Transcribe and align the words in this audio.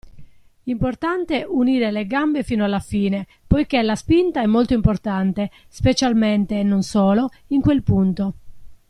Importante 0.63 1.45
unire 1.47 1.91
le 1.91 2.07
gambe 2.07 2.41
fino 2.41 2.65
alla 2.65 2.79
fine, 2.79 3.27
poichè 3.45 3.83
la 3.83 3.93
spinta 3.95 4.41
è 4.41 4.47
molto 4.47 4.73
importante 4.73 5.51
specialmente 5.67 6.59
(e 6.59 6.63
non 6.63 6.81
solo) 6.81 7.29
in 7.49 7.61
quel 7.61 7.83
punto. 7.83 8.33